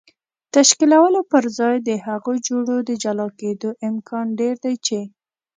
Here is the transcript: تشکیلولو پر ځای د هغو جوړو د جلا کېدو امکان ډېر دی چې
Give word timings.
تشکیلولو 0.55 1.21
پر 1.31 1.43
ځای 1.57 1.75
د 1.87 1.89
هغو 2.05 2.33
جوړو 2.47 2.75
د 2.89 2.91
جلا 3.03 3.27
کېدو 3.39 3.69
امکان 3.89 4.25
ډېر 4.39 4.55
دی 4.63 4.75
چې 4.85 4.99